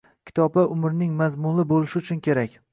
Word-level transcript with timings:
Kitoblar 0.29 0.71
umrning 0.77 1.13
mazmunli 1.21 1.69
bo’lishi 1.75 2.03
uchun 2.05 2.27
kerak. 2.29 2.63